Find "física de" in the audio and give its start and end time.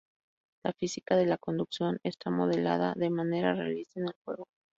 0.73-1.27